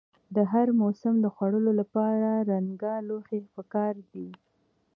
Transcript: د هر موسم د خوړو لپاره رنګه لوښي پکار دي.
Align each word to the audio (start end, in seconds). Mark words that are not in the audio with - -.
د 0.35 0.37
هر 0.51 0.67
موسم 0.81 1.13
د 1.21 1.25
خوړو 1.35 1.71
لپاره 1.79 2.29
رنګه 2.51 2.93
لوښي 3.07 3.39
پکار 3.55 3.93
دي. 4.13 4.29